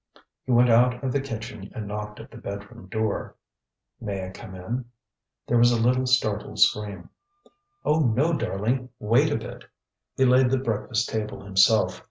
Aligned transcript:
He 0.45 0.51
went 0.51 0.71
out 0.71 1.03
of 1.03 1.11
the 1.11 1.21
kitchen 1.21 1.71
and 1.75 1.87
knocked 1.87 2.19
at 2.19 2.31
the 2.31 2.37
bed 2.37 2.71
room 2.71 2.87
door. 2.87 3.35
ŌĆ£May 4.01 4.29
I 4.29 4.31
come 4.31 4.55
in? 4.55 4.63
ŌĆØ 4.79 4.85
There 5.47 5.57
was 5.59 5.71
a 5.71 5.79
little 5.79 6.07
startled 6.07 6.57
scream. 6.57 7.11
ŌĆ£Oh, 7.85 8.11
no, 8.15 8.33
darling, 8.33 8.89
wait 8.97 9.29
a 9.31 9.35
bit! 9.37 9.59
ŌĆØ 9.59 9.63
He 10.17 10.25
laid 10.25 10.49
the 10.49 10.57
breakfast 10.57 11.09
table 11.09 11.43
himself. 11.43 11.99